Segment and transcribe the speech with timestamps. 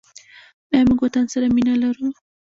[0.71, 2.05] آیا موږ وطن سره مینه لرو؟